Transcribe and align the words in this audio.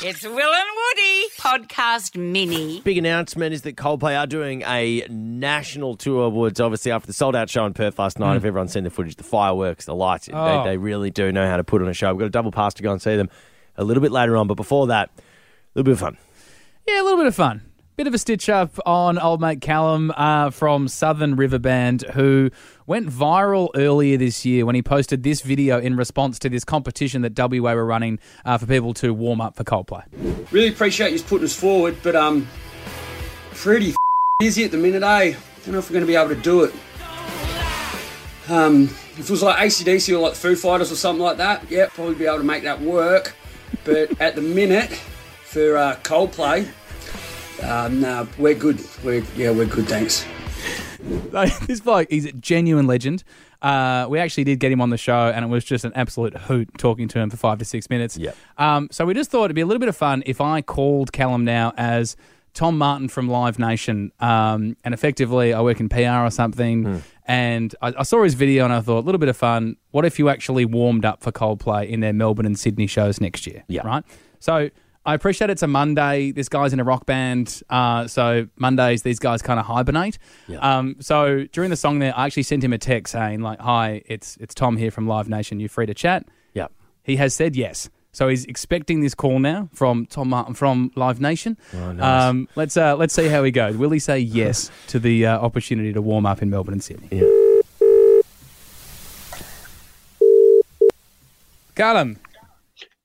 It's 0.00 0.22
Will 0.22 0.32
and 0.32 0.68
Woody 0.76 1.28
podcast 1.38 2.16
mini. 2.16 2.80
Big 2.82 2.98
announcement 2.98 3.52
is 3.52 3.62
that 3.62 3.74
Coldplay 3.76 4.16
are 4.16 4.28
doing 4.28 4.62
a 4.62 5.04
national 5.10 5.96
tour 5.96 6.26
awards, 6.26 6.60
obviously, 6.60 6.92
after 6.92 7.08
the 7.08 7.12
sold 7.12 7.34
out 7.34 7.50
show 7.50 7.66
in 7.66 7.74
Perth 7.74 7.98
last 7.98 8.16
night. 8.18 8.36
If 8.36 8.42
hmm. 8.42 8.48
everyone's 8.48 8.72
seen 8.72 8.84
the 8.84 8.90
footage, 8.90 9.16
the 9.16 9.24
fireworks, 9.24 9.86
the 9.86 9.96
lights, 9.96 10.28
Oh. 10.32 10.62
they, 10.62 10.70
they 10.70 10.76
really 10.76 11.10
do 11.10 11.32
know 11.32 11.48
how 11.48 11.56
to 11.56 11.64
put 11.64 11.82
on 11.82 11.88
a 11.88 11.94
show. 11.94 12.12
We've 12.12 12.20
got 12.20 12.26
a 12.26 12.30
double 12.30 12.52
pass 12.52 12.74
to 12.74 12.82
go 12.84 12.92
and 12.92 13.02
see 13.02 13.16
them 13.16 13.28
a 13.76 13.82
little 13.82 14.00
bit 14.00 14.12
later 14.12 14.36
on, 14.36 14.46
but 14.46 14.54
before 14.54 14.86
that, 14.86 15.10
a 15.16 15.20
little 15.74 15.84
bit 15.84 15.92
of 15.94 15.98
fun. 15.98 16.16
Yeah, 16.86 17.02
a 17.02 17.04
little 17.04 17.18
bit 17.18 17.26
of 17.26 17.34
fun. 17.34 17.67
Bit 17.98 18.06
of 18.06 18.14
a 18.14 18.18
stitch 18.18 18.48
up 18.48 18.78
on 18.86 19.18
old 19.18 19.40
mate 19.40 19.60
Callum 19.60 20.12
uh, 20.16 20.50
from 20.50 20.86
Southern 20.86 21.34
River 21.34 21.58
Band, 21.58 22.02
who 22.14 22.48
went 22.86 23.08
viral 23.08 23.70
earlier 23.74 24.16
this 24.16 24.46
year 24.46 24.64
when 24.64 24.76
he 24.76 24.82
posted 24.82 25.24
this 25.24 25.40
video 25.40 25.80
in 25.80 25.96
response 25.96 26.38
to 26.38 26.48
this 26.48 26.62
competition 26.62 27.22
that 27.22 27.36
WA 27.36 27.74
were 27.74 27.84
running 27.84 28.20
uh, 28.44 28.56
for 28.56 28.66
people 28.66 28.94
to 28.94 29.12
warm 29.12 29.40
up 29.40 29.56
for 29.56 29.64
Coldplay. 29.64 30.04
Really 30.52 30.68
appreciate 30.68 31.12
you 31.12 31.20
putting 31.20 31.46
us 31.46 31.56
forward, 31.58 31.96
but 32.04 32.14
um, 32.14 32.46
pretty 33.54 33.88
f- 33.88 33.96
busy 34.38 34.62
at 34.62 34.70
the 34.70 34.78
minute, 34.78 35.02
eh? 35.02 35.06
I 35.06 35.36
don't 35.64 35.72
know 35.72 35.78
if 35.80 35.90
we're 35.90 35.94
going 35.94 36.06
to 36.06 36.06
be 36.06 36.14
able 36.14 36.36
to 36.36 36.40
do 36.40 36.62
it. 36.62 36.74
Um, 38.48 38.84
if 38.84 39.22
it 39.22 39.30
was 39.30 39.42
like 39.42 39.56
ACDC 39.56 40.14
or 40.14 40.20
like 40.20 40.34
Foo 40.34 40.54
Fighters 40.54 40.92
or 40.92 40.94
something 40.94 41.24
like 41.24 41.38
that, 41.38 41.68
yeah, 41.68 41.88
probably 41.88 42.14
be 42.14 42.26
able 42.26 42.38
to 42.38 42.44
make 42.44 42.62
that 42.62 42.80
work. 42.80 43.34
But 43.82 44.20
at 44.20 44.36
the 44.36 44.40
minute, 44.40 44.92
for 44.92 45.76
uh, 45.76 45.96
Coldplay, 46.04 46.68
um, 47.62 48.00
nah, 48.00 48.26
we're 48.38 48.54
good. 48.54 48.80
We're 49.04 49.24
yeah, 49.36 49.50
we're 49.50 49.66
good. 49.66 49.88
Thanks. 49.88 50.26
This 51.66 51.80
bloke, 51.80 52.08
he's 52.10 52.26
a 52.26 52.32
genuine 52.32 52.86
legend. 52.88 53.22
Uh, 53.62 54.06
we 54.08 54.18
actually 54.18 54.44
did 54.44 54.60
get 54.60 54.70
him 54.70 54.80
on 54.80 54.90
the 54.90 54.96
show, 54.96 55.30
and 55.34 55.44
it 55.44 55.48
was 55.48 55.64
just 55.64 55.84
an 55.84 55.92
absolute 55.94 56.36
hoot 56.36 56.70
talking 56.78 57.08
to 57.08 57.18
him 57.18 57.30
for 57.30 57.36
five 57.36 57.58
to 57.58 57.64
six 57.64 57.88
minutes. 57.90 58.16
Yep. 58.16 58.36
Um, 58.56 58.88
so 58.90 59.04
we 59.04 59.14
just 59.14 59.30
thought 59.30 59.44
it'd 59.44 59.54
be 59.54 59.60
a 59.60 59.66
little 59.66 59.80
bit 59.80 59.88
of 59.88 59.96
fun 59.96 60.22
if 60.26 60.40
I 60.40 60.60
called 60.60 61.12
Callum 61.12 61.44
now 61.44 61.72
as 61.76 62.16
Tom 62.54 62.78
Martin 62.78 63.08
from 63.08 63.28
Live 63.28 63.58
Nation, 63.58 64.12
um, 64.20 64.76
and 64.84 64.94
effectively 64.94 65.52
I 65.52 65.60
work 65.60 65.80
in 65.80 65.88
PR 65.88 66.24
or 66.24 66.30
something. 66.30 67.02
And 67.26 67.74
I, 67.82 67.94
I 67.98 68.02
saw 68.04 68.22
his 68.22 68.34
video, 68.34 68.64
and 68.64 68.72
I 68.72 68.80
thought 68.80 68.98
a 68.98 69.06
little 69.06 69.18
bit 69.18 69.28
of 69.28 69.36
fun. 69.36 69.76
What 69.90 70.04
if 70.04 70.18
you 70.18 70.28
actually 70.28 70.64
warmed 70.64 71.04
up 71.04 71.22
for 71.22 71.30
Coldplay 71.30 71.88
in 71.88 72.00
their 72.00 72.12
Melbourne 72.12 72.46
and 72.46 72.58
Sydney 72.58 72.86
shows 72.86 73.20
next 73.20 73.46
year? 73.46 73.64
Yeah. 73.68 73.82
Right. 73.86 74.04
So. 74.40 74.70
I 75.08 75.14
appreciate 75.14 75.48
it's 75.48 75.62
a 75.62 75.66
Monday. 75.66 76.32
This 76.32 76.50
guy's 76.50 76.74
in 76.74 76.80
a 76.80 76.84
rock 76.84 77.06
band, 77.06 77.62
uh, 77.70 78.06
so 78.06 78.46
Mondays 78.56 79.04
these 79.04 79.18
guys 79.18 79.40
kind 79.40 79.58
of 79.58 79.64
hibernate. 79.64 80.18
Um, 80.60 80.96
so 81.00 81.44
during 81.50 81.70
the 81.70 81.76
song 81.76 81.98
there, 81.98 82.12
I 82.14 82.26
actually 82.26 82.42
sent 82.42 82.62
him 82.62 82.74
a 82.74 82.78
text 82.78 83.12
saying 83.12 83.40
like, 83.40 83.58
"Hi, 83.58 84.02
it's 84.04 84.36
it's 84.36 84.54
Tom 84.54 84.76
here 84.76 84.90
from 84.90 85.06
Live 85.06 85.26
Nation. 85.26 85.60
You 85.60 85.68
free 85.70 85.86
to 85.86 85.94
chat?" 85.94 86.26
Yeah. 86.52 86.66
He 87.02 87.16
has 87.16 87.32
said 87.32 87.56
yes. 87.56 87.88
So 88.12 88.28
he's 88.28 88.44
expecting 88.44 89.00
this 89.00 89.14
call 89.14 89.38
now 89.38 89.70
from 89.72 90.04
Tom 90.04 90.28
Martin 90.28 90.52
from 90.52 90.92
Live 90.94 91.22
Nation. 91.22 91.56
Oh, 91.72 91.92
nice. 91.92 92.24
um, 92.24 92.46
let's 92.54 92.76
uh, 92.76 92.94
let's 92.94 93.14
see 93.14 93.28
how 93.28 93.42
he 93.44 93.50
goes. 93.50 93.78
Will 93.78 93.90
he 93.90 94.00
say 94.00 94.18
yes 94.18 94.70
to 94.88 94.98
the 94.98 95.24
uh, 95.24 95.38
opportunity 95.38 95.94
to 95.94 96.02
warm 96.02 96.26
up 96.26 96.42
in 96.42 96.50
Melbourne 96.50 96.74
and 96.74 96.84
Sydney? 96.84 97.08
Yeah. 97.12 97.24
Callum, 101.74 102.18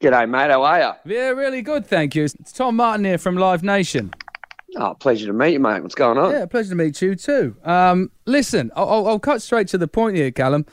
G'day, 0.00 0.26
mate. 0.30 0.50
How 0.50 0.62
are 0.62 0.80
you? 1.04 1.14
yeah, 1.14 1.28
really 1.28 1.60
good, 1.60 1.86
thank 1.86 2.14
you. 2.14 2.24
It's 2.24 2.52
Tom 2.52 2.76
Martin 2.76 3.04
here 3.04 3.18
from 3.18 3.36
Live 3.36 3.62
Nation. 3.62 4.12
Oh, 4.76 4.94
pleasure 4.94 5.26
to 5.26 5.32
meet 5.34 5.52
you, 5.52 5.60
mate. 5.60 5.82
What's 5.82 5.94
going 5.94 6.16
on? 6.16 6.32
Yeah, 6.32 6.46
pleasure 6.46 6.70
to 6.70 6.74
meet 6.74 7.02
you 7.02 7.14
too. 7.14 7.54
Um, 7.64 8.10
listen, 8.24 8.70
I'll, 8.76 9.06
I'll- 9.06 9.18
cut 9.18 9.42
straight 9.42 9.68
to 9.68 9.78
the 9.78 9.88
point 9.88 10.16
here, 10.16 10.30
Callum. 10.30 10.64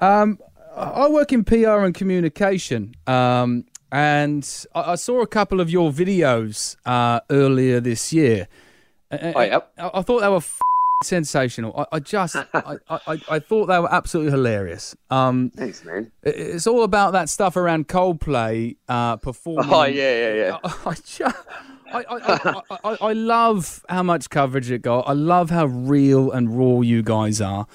Um, 0.00 0.38
I 0.76 0.82
I 0.84 1.08
work 1.08 1.32
in 1.32 1.42
PR 1.42 1.80
and 1.84 1.92
communication, 1.94 2.94
um, 3.08 3.64
and 3.90 4.48
I, 4.72 4.92
I 4.92 4.94
saw 4.94 5.20
a 5.20 5.26
couple 5.26 5.60
of 5.60 5.68
your 5.68 5.90
videos 5.90 6.76
uh, 6.86 7.20
earlier 7.28 7.80
this 7.80 8.12
year. 8.12 8.46
Oh, 9.10 9.40
yep. 9.40 9.72
I, 9.78 9.90
I 9.94 10.02
thought 10.02 10.20
they 10.20 10.28
were 10.28 10.42
sensational. 11.02 11.74
I, 11.92 11.96
I 11.96 12.00
just, 12.00 12.36
I, 12.54 12.76
I, 12.88 13.20
I 13.28 13.38
thought 13.38 13.66
they 13.66 13.78
were 13.78 13.92
absolutely 13.92 14.32
hilarious. 14.32 14.94
Um, 15.10 15.50
Thanks, 15.56 15.84
man. 15.84 16.12
it- 16.22 16.36
it's 16.36 16.66
all 16.66 16.82
about 16.84 17.12
that 17.12 17.28
stuff 17.28 17.56
around 17.56 17.88
Coldplay 17.88 18.76
uh, 18.88 19.16
performing. 19.16 19.72
Oh, 19.72 19.84
yeah, 19.84 20.32
yeah, 20.34 20.34
yeah. 20.62 20.70
I, 20.86 20.94
just, 21.04 21.36
I, 21.92 22.04
I, 22.04 22.62
I, 22.70 22.78
I, 22.84 22.96
I 23.08 23.12
love 23.12 23.84
how 23.88 24.02
much 24.02 24.30
coverage 24.30 24.70
it 24.70 24.82
got. 24.82 25.08
I 25.08 25.12
love 25.12 25.50
how 25.50 25.66
real 25.66 26.30
and 26.30 26.56
raw 26.56 26.80
you 26.80 27.02
guys 27.02 27.40
are. 27.40 27.66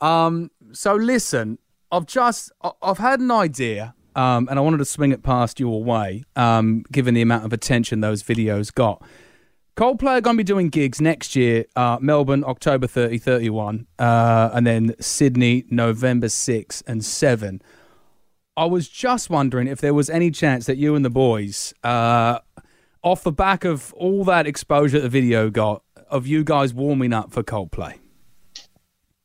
Um, 0.00 0.50
so 0.72 0.94
listen, 0.96 1.58
I've 1.90 2.06
just 2.06 2.50
I- 2.62 2.72
I've 2.82 2.98
had 2.98 3.20
an 3.20 3.30
idea, 3.30 3.94
um, 4.16 4.48
and 4.50 4.58
I 4.58 4.62
wanted 4.62 4.78
to 4.78 4.84
swing 4.84 5.12
it 5.12 5.22
past 5.22 5.60
your 5.60 5.84
way, 5.84 6.24
um, 6.36 6.84
given 6.90 7.14
the 7.14 7.22
amount 7.22 7.44
of 7.44 7.52
attention 7.52 8.00
those 8.00 8.22
videos 8.22 8.74
got. 8.74 9.02
Coldplay 9.76 10.18
are 10.18 10.20
going 10.20 10.36
to 10.36 10.40
be 10.40 10.44
doing 10.44 10.68
gigs 10.68 11.00
next 11.00 11.34
year, 11.34 11.64
uh, 11.76 11.96
Melbourne, 12.00 12.44
October 12.44 12.86
30, 12.86 13.16
31, 13.18 13.86
uh, 13.98 14.50
and 14.52 14.66
then 14.66 14.94
Sydney, 15.00 15.64
November 15.70 16.28
6 16.28 16.82
and 16.86 17.02
7. 17.02 17.62
I 18.54 18.66
was 18.66 18.86
just 18.86 19.30
wondering 19.30 19.66
if 19.66 19.80
there 19.80 19.94
was 19.94 20.10
any 20.10 20.30
chance 20.30 20.66
that 20.66 20.76
you 20.76 20.94
and 20.94 21.02
the 21.02 21.10
boys, 21.10 21.72
uh, 21.82 22.40
off 23.02 23.22
the 23.22 23.32
back 23.32 23.64
of 23.64 23.94
all 23.94 24.24
that 24.24 24.46
exposure 24.46 25.00
the 25.00 25.08
video 25.08 25.48
got, 25.48 25.82
of 26.10 26.26
you 26.26 26.44
guys 26.44 26.74
warming 26.74 27.14
up 27.14 27.32
for 27.32 27.42
Coldplay. 27.42 27.98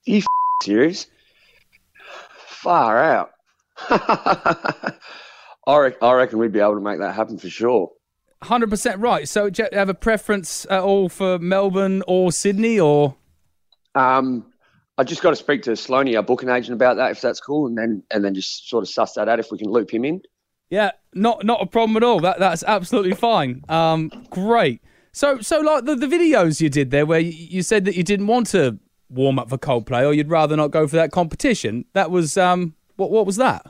you 0.05 0.19
f- 0.19 0.25
serious? 0.63 1.07
Far 2.47 3.03
out. 3.03 3.31
I, 3.89 4.95
re- 5.77 5.95
I 6.01 6.13
reckon 6.13 6.39
we'd 6.39 6.53
be 6.53 6.61
able 6.61 6.75
to 6.75 6.81
make 6.81 6.99
that 6.99 7.13
happen 7.13 7.37
for 7.37 7.49
sure. 7.49 7.91
Hundred 8.43 8.69
percent 8.69 8.99
right. 8.99 9.27
So, 9.27 9.49
do 9.49 9.63
you 9.63 9.77
have 9.77 9.89
a 9.89 9.93
preference 9.95 10.65
at 10.69 10.81
all 10.81 11.09
for 11.09 11.39
Melbourne 11.39 12.03
or 12.07 12.31
Sydney, 12.31 12.79
or 12.79 13.15
Um, 13.95 14.45
I 14.97 15.03
just 15.03 15.21
got 15.21 15.31
to 15.31 15.35
speak 15.35 15.63
to 15.63 15.71
Sloaney, 15.71 16.15
our 16.15 16.23
booking 16.23 16.49
agent, 16.49 16.73
about 16.73 16.97
that 16.97 17.11
if 17.11 17.21
that's 17.21 17.39
cool, 17.39 17.67
and 17.67 17.77
then 17.77 18.03
and 18.11 18.23
then 18.23 18.35
just 18.35 18.69
sort 18.69 18.83
of 18.83 18.89
suss 18.89 19.13
that 19.13 19.27
out 19.27 19.39
if 19.39 19.51
we 19.51 19.57
can 19.57 19.69
loop 19.69 19.91
him 19.91 20.05
in. 20.05 20.21
yeah, 20.69 20.91
not 21.13 21.45
not 21.45 21.61
a 21.61 21.65
problem 21.65 21.97
at 21.97 22.03
all. 22.03 22.19
That 22.19 22.39
that's 22.39 22.63
absolutely 22.63 23.15
fine. 23.15 23.63
Um, 23.69 24.11
great. 24.29 24.81
So, 25.13 25.39
so 25.39 25.59
like 25.61 25.85
the, 25.85 25.95
the 25.95 26.05
videos 26.05 26.61
you 26.61 26.69
did 26.69 26.91
there, 26.91 27.05
where 27.07 27.19
you, 27.19 27.31
you 27.31 27.63
said 27.63 27.85
that 27.85 27.95
you 27.95 28.03
didn't 28.03 28.27
want 28.27 28.45
to 28.47 28.77
warm 29.09 29.39
up 29.39 29.49
for 29.49 29.57
Coldplay, 29.57 30.05
or 30.05 30.13
you'd 30.13 30.29
rather 30.29 30.55
not 30.55 30.69
go 30.69 30.87
for 30.87 30.95
that 30.97 31.11
competition. 31.11 31.85
That 31.93 32.11
was 32.11 32.37
um, 32.37 32.75
what 32.97 33.09
what 33.09 33.25
was 33.25 33.37
that? 33.37 33.65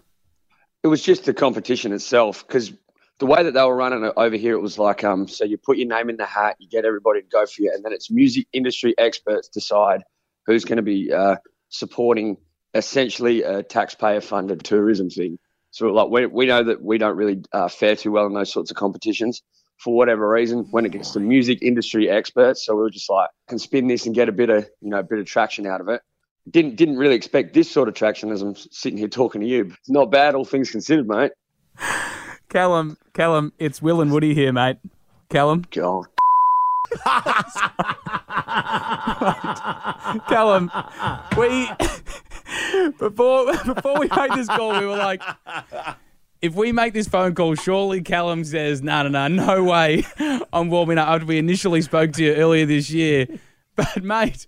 It 0.84 0.88
was 0.88 1.01
just 1.01 1.23
the 1.25 1.34
competition 1.34 1.94
itself 1.94 2.45
because 2.45 2.73
the 3.19 3.25
way 3.25 3.44
that 3.44 3.53
they 3.53 3.63
were 3.63 3.75
running 3.75 4.03
it 4.03 4.13
over 4.16 4.35
here, 4.35 4.53
it 4.53 4.61
was 4.61 4.78
like 4.78 5.03
um, 5.03 5.28
so 5.28 5.44
you 5.44 5.57
put 5.57 5.78
your 5.78 5.88
name 5.88 6.09
in 6.09 6.17
the 6.17 6.25
hat, 6.25 6.55
you 6.59 6.69
get 6.69 6.85
everybody 6.85 7.22
to 7.22 7.28
go 7.28 7.45
for 7.45 7.61
you, 7.61 7.72
and 7.73 7.83
then 7.83 7.94
it's 7.94 8.11
music 8.11 8.47
industry 8.53 8.94
experts 8.97 9.47
decide 9.47 10.03
who's 10.45 10.66
going 10.66 10.78
to 10.78 10.83
be 10.83 11.11
uh, 11.11 11.38
supporting 11.69 12.38
essentially 12.73 13.44
a 13.44 13.63
taxpayer-funded 13.63 14.63
tourism 14.63 15.09
thing. 15.09 15.39
So 15.72 15.88
like 15.88 16.09
we 16.09 16.25
we 16.28 16.45
know 16.45 16.63
that 16.63 16.81
we 16.81 16.97
don't 16.97 17.17
really 17.17 17.41
uh, 17.51 17.67
fare 17.67 17.95
too 17.95 18.11
well 18.11 18.28
in 18.28 18.33
those 18.33 18.51
sorts 18.51 18.72
of 18.72 18.78
competitions 18.78 19.41
for 19.78 19.95
whatever 19.95 20.28
reason 20.29 20.67
when 20.72 20.85
it 20.85 20.91
gets 20.91 21.11
to 21.11 21.19
music 21.19 21.61
industry 21.61 22.09
experts. 22.09 22.66
So 22.66 22.75
we 22.75 22.81
were 22.81 22.89
just 22.89 23.09
like, 23.09 23.29
can 23.47 23.59
spin 23.59 23.88
this 23.88 24.05
and 24.05 24.16
get 24.16 24.29
a 24.29 24.31
bit 24.31 24.49
of 24.49 24.63
you 24.81 24.89
know 24.89 24.99
a 24.99 25.03
bit 25.03 25.19
of 25.19 25.25
traction 25.25 25.66
out 25.66 25.81
of 25.81 25.89
it. 25.89 26.01
Didn't 26.49 26.75
didn't 26.75 26.97
really 26.97 27.16
expect 27.16 27.53
this 27.53 27.69
sort 27.69 27.89
of 27.89 27.95
traction 27.95 28.31
as 28.31 28.41
I'm 28.41 28.55
sitting 28.55 28.97
here 28.97 29.07
talking 29.07 29.41
to 29.41 29.47
you. 29.47 29.73
It's 29.79 29.89
not 29.89 30.11
bad, 30.11 30.35
all 30.35 30.45
things 30.45 30.69
considered, 30.69 31.07
mate. 31.07 31.31
Callum, 32.50 32.97
Callum, 33.13 33.52
it's 33.59 33.81
Will 33.81 34.00
and 34.00 34.12
Woody 34.12 34.34
here, 34.34 34.53
mate. 34.53 34.78
Callum, 35.30 35.66
God. 35.69 36.06
Callum, 40.30 40.72
we 41.38 41.69
before 42.97 43.52
before 43.66 44.00
we 44.00 44.08
made 44.16 44.31
this 44.35 44.47
call, 44.47 44.80
we 44.80 44.85
were 44.85 44.96
like, 44.96 45.22
if 46.41 46.56
we 46.56 46.72
make 46.72 46.94
this 46.94 47.09
phone 47.09 47.35
call, 47.35 47.56
surely 47.56 48.02
Callum 48.02 48.46
says, 48.46 48.81
no, 48.81 49.06
no, 49.06 49.09
no, 49.09 49.28
no 49.28 49.64
way. 49.66 50.05
I'm 50.53 50.70
warming 50.70 50.97
up 50.97 51.09
after 51.09 51.26
we 51.26 51.38
initially 51.40 51.82
spoke 51.82 52.14
to 52.14 52.23
you 52.23 52.34
earlier 52.35 52.66
this 52.66 52.90
year. 52.90 53.28
But 53.76 54.02
mate, 54.03 54.47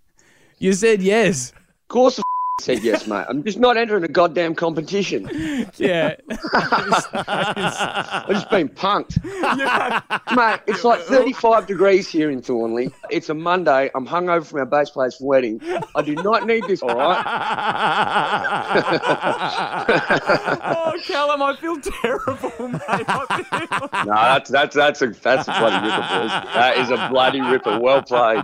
you 0.60 0.72
said 0.72 1.02
yes. 1.02 1.52
Of 1.52 1.88
course, 1.90 2.22
said 2.60 2.84
yes, 2.84 3.08
mate. 3.08 3.26
I'm 3.28 3.44
just 3.44 3.60
not 3.60 3.78
entering 3.78 4.04
a 4.04 4.08
goddamn 4.08 4.56
competition. 4.56 5.30
Yeah. 5.78 6.16
I've 6.54 8.30
just 8.30 8.50
been 8.50 8.70
punked. 8.70 9.24
Mate, 10.36 10.60
it's 10.68 10.84
like 10.84 11.02
35 11.02 11.68
degrees 11.68 12.10
here 12.10 12.30
in 12.30 12.42
Thornlie. 12.42 12.92
It's 13.10 13.30
a 13.30 13.34
Monday. 13.34 13.90
I'm 13.96 14.08
hungover 14.08 14.46
from 14.46 14.60
our 14.60 14.66
bass 14.66 14.90
player's 14.90 15.18
wedding. 15.20 15.62
I 15.96 16.02
do 16.02 16.16
not 16.16 16.46
need 16.46 16.64
this, 16.68 16.82
all 16.82 16.96
right? 16.96 17.24
oh, 20.76 21.00
Callum, 21.06 21.42
I 21.42 21.56
feel 21.56 21.80
terrible, 21.80 22.68
mate. 22.68 22.82
No, 24.06 24.14
that's 24.14 24.50
that's 24.50 24.76
that's 24.76 25.02
a 25.02 25.08
that's 25.08 25.48
a 25.48 25.52
bloody 25.60 25.88
ripper, 25.88 25.98
boys. 25.98 26.32
That 26.54 26.78
is 26.78 26.90
a 26.90 27.08
bloody 27.10 27.42
ripper. 27.42 27.80
Well 27.80 28.04
played. 28.04 28.44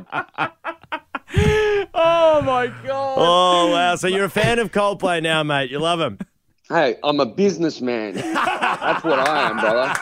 oh 1.95 2.41
my 2.41 2.67
god. 2.67 3.15
Oh, 3.17 3.71
wow. 3.71 3.95
So 3.95 4.07
you're 4.07 4.25
a 4.25 4.29
fan 4.29 4.59
of 4.59 4.71
Coldplay 4.71 5.23
now, 5.23 5.41
mate. 5.43 5.71
You 5.71 5.79
love 5.79 5.99
him. 5.99 6.19
Hey, 6.69 6.97
I'm 7.03 7.19
a 7.19 7.25
businessman. 7.25 8.13
That's 8.15 9.03
what 9.03 9.19
I 9.19 9.49
am, 9.49 9.59
brother. 9.59 9.93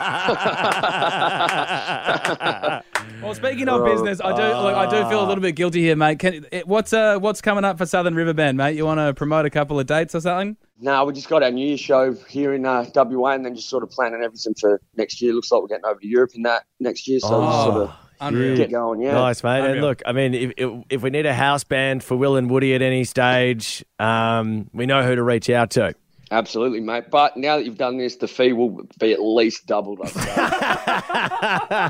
Well, 3.24 3.34
speaking 3.34 3.70
of 3.70 3.86
business, 3.86 4.20
I 4.20 4.36
do 4.36 4.42
look, 4.42 4.74
I 4.74 4.84
do 4.84 5.08
feel 5.08 5.24
a 5.24 5.26
little 5.26 5.40
bit 5.40 5.56
guilty 5.56 5.80
here, 5.80 5.96
mate. 5.96 6.18
Can, 6.18 6.44
it, 6.52 6.68
what's 6.68 6.92
uh, 6.92 7.18
what's 7.18 7.40
coming 7.40 7.64
up 7.64 7.78
for 7.78 7.86
Southern 7.86 8.14
River 8.14 8.34
Band, 8.34 8.58
mate? 8.58 8.76
You 8.76 8.84
want 8.84 8.98
to 8.98 9.14
promote 9.14 9.46
a 9.46 9.50
couple 9.50 9.80
of 9.80 9.86
dates 9.86 10.14
or 10.14 10.20
something? 10.20 10.58
No, 10.78 11.06
we 11.06 11.14
just 11.14 11.30
got 11.30 11.42
our 11.42 11.50
New 11.50 11.66
Year 11.66 11.78
show 11.78 12.12
here 12.28 12.52
in 12.52 12.66
uh, 12.66 12.84
WA, 12.94 13.30
and 13.30 13.42
then 13.44 13.54
just 13.54 13.70
sort 13.70 13.82
of 13.82 13.90
planning 13.90 14.22
everything 14.22 14.52
for 14.60 14.78
next 14.96 15.22
year. 15.22 15.32
Looks 15.32 15.50
like 15.50 15.62
we're 15.62 15.68
getting 15.68 15.86
over 15.86 16.00
to 16.00 16.06
Europe 16.06 16.32
in 16.34 16.42
that 16.42 16.64
next 16.80 17.08
year, 17.08 17.18
so 17.18 17.40
just 17.42 17.64
sort 17.64 17.76
of 17.76 17.94
Unreal. 18.28 18.56
get 18.56 18.70
going. 18.70 19.00
Yeah, 19.00 19.14
Nice, 19.14 19.42
mate. 19.44 19.64
And 19.70 19.80
look, 19.80 20.02
I 20.06 20.12
mean, 20.12 20.34
if, 20.34 20.52
if, 20.56 20.70
if 20.90 21.02
we 21.02 21.10
need 21.10 21.26
a 21.26 21.34
house 21.34 21.64
band 21.64 22.02
for 22.04 22.16
Will 22.16 22.36
and 22.36 22.50
Woody 22.50 22.74
at 22.74 22.82
any 22.82 23.04
stage, 23.04 23.84
um, 23.98 24.68
we 24.72 24.86
know 24.86 25.02
who 25.02 25.14
to 25.14 25.22
reach 25.22 25.48
out 25.50 25.70
to. 25.70 25.94
absolutely, 26.30 26.80
mate. 26.80 27.04
But 27.10 27.36
now 27.36 27.56
that 27.56 27.64
you've 27.64 27.78
done 27.78 27.98
this, 27.98 28.16
the 28.16 28.28
fee 28.28 28.52
will 28.52 28.86
be 28.98 29.12
at 29.12 29.22
least 29.22 29.66
doubled. 29.66 30.00
I'd. 30.04 31.24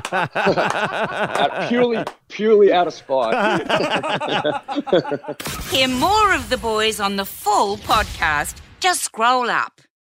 Out- 0.05 1.65
purely, 1.69 2.03
purely 2.29 2.73
out 2.73 2.87
of 2.87 2.93
spite. 2.93 3.35
Hear 5.71 5.87
more 5.87 6.33
of 6.33 6.49
the 6.49 6.57
boys 6.57 6.99
on 6.99 7.15
the 7.15 7.25
full 7.25 7.77
podcast. 7.77 8.55
Just 8.79 9.03
scroll 9.03 9.49
up. 9.49 9.81